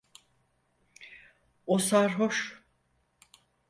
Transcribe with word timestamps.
O 1.67 1.77
sarhoş. 1.79 2.59